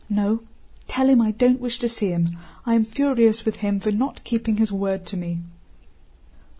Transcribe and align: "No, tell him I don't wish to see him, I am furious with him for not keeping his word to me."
"No, 0.09 0.39
tell 0.87 1.09
him 1.09 1.21
I 1.21 1.29
don't 1.29 1.59
wish 1.61 1.77
to 1.77 1.87
see 1.87 2.07
him, 2.09 2.35
I 2.65 2.73
am 2.73 2.83
furious 2.83 3.45
with 3.45 3.57
him 3.57 3.79
for 3.79 3.91
not 3.91 4.23
keeping 4.23 4.57
his 4.57 4.71
word 4.71 5.05
to 5.05 5.15
me." 5.15 5.41